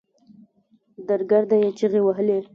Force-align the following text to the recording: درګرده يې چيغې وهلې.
درګرده 1.07 1.55
يې 1.61 1.69
چيغې 1.77 2.01
وهلې. 2.03 2.37